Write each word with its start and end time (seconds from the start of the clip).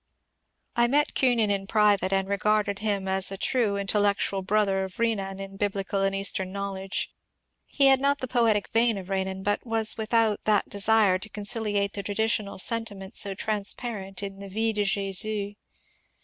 I 0.75 0.87
met 0.87 1.13
Kuenen 1.13 1.51
in 1.51 1.67
private 1.67 2.11
and 2.11 2.27
regarded 2.27 2.79
him 2.79 3.07
as 3.07 3.31
a 3.31 3.37
true 3.37 3.75
in 3.75 3.85
tellectual 3.85 4.43
brother 4.43 4.83
of 4.83 4.95
Benan 4.95 5.39
in 5.39 5.57
Biblical 5.57 6.01
and 6.01 6.15
Eastern 6.15 6.51
knowledge. 6.51 7.13
He 7.67 7.85
had 7.85 7.99
not 8.01 8.17
the 8.17 8.27
poetic 8.27 8.67
vein 8.69 8.97
of 8.97 9.05
Benan, 9.05 9.43
but 9.43 9.63
was 9.63 9.97
without 9.97 10.43
that 10.45 10.67
desire 10.67 11.19
to 11.19 11.29
conciliate 11.29 11.93
traditional 11.93 12.57
sentiment 12.57 13.15
so 13.15 13.35
transparent 13.35 14.23
in 14.23 14.39
the" 14.39 14.49
Vie 14.49 14.71
de 14.73 14.83
Jesus." 14.85 15.53